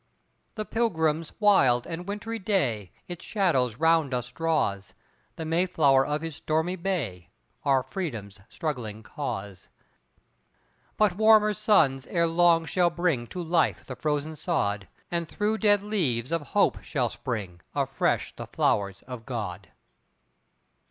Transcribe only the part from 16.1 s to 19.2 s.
of hope shall spring Afresh the flowers